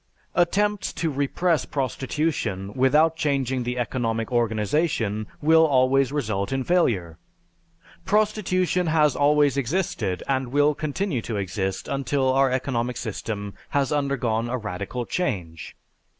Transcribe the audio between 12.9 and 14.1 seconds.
system has